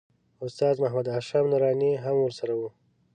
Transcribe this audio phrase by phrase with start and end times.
[0.45, 2.61] استاد محمد هاشم نوراني هم ورسره و.